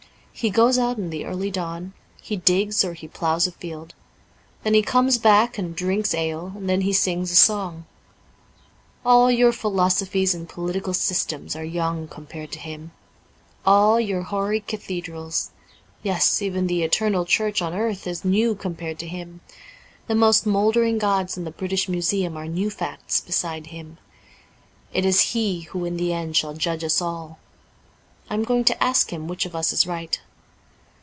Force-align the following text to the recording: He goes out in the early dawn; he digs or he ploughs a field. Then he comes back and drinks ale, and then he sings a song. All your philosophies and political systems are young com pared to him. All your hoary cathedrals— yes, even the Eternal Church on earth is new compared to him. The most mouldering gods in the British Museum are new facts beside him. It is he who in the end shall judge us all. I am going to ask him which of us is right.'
He 0.33 0.49
goes 0.49 0.79
out 0.79 0.97
in 0.97 1.11
the 1.11 1.25
early 1.25 1.51
dawn; 1.51 1.93
he 2.19 2.35
digs 2.35 2.83
or 2.83 2.95
he 2.95 3.07
ploughs 3.07 3.45
a 3.45 3.51
field. 3.51 3.93
Then 4.63 4.73
he 4.73 4.81
comes 4.81 5.19
back 5.19 5.59
and 5.59 5.75
drinks 5.75 6.15
ale, 6.15 6.51
and 6.55 6.67
then 6.67 6.81
he 6.81 6.93
sings 6.93 7.31
a 7.31 7.35
song. 7.35 7.85
All 9.05 9.29
your 9.29 9.51
philosophies 9.51 10.33
and 10.33 10.49
political 10.49 10.95
systems 10.95 11.55
are 11.55 11.63
young 11.65 12.07
com 12.07 12.25
pared 12.25 12.51
to 12.53 12.59
him. 12.59 12.89
All 13.67 13.99
your 13.99 14.23
hoary 14.23 14.61
cathedrals— 14.61 15.51
yes, 16.01 16.41
even 16.41 16.65
the 16.65 16.81
Eternal 16.81 17.23
Church 17.25 17.61
on 17.61 17.75
earth 17.75 18.07
is 18.07 18.25
new 18.25 18.55
compared 18.55 18.97
to 18.99 19.07
him. 19.07 19.41
The 20.07 20.15
most 20.15 20.47
mouldering 20.47 20.97
gods 20.97 21.37
in 21.37 21.43
the 21.43 21.51
British 21.51 21.87
Museum 21.87 22.35
are 22.35 22.47
new 22.47 22.71
facts 22.71 23.21
beside 23.21 23.67
him. 23.67 23.99
It 24.91 25.05
is 25.05 25.19
he 25.33 25.61
who 25.63 25.85
in 25.85 25.97
the 25.97 26.11
end 26.11 26.35
shall 26.35 26.55
judge 26.55 26.83
us 26.83 26.99
all. 26.99 27.37
I 28.27 28.33
am 28.33 28.43
going 28.43 28.63
to 28.65 28.83
ask 28.83 29.13
him 29.13 29.27
which 29.27 29.45
of 29.45 29.55
us 29.55 29.71
is 29.71 29.85
right.' 29.85 30.19